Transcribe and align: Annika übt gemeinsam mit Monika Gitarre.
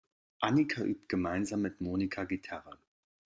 Annika 0.39 0.83
übt 0.83 1.09
gemeinsam 1.09 1.61
mit 1.61 1.79
Monika 1.79 2.23
Gitarre. 2.23 2.79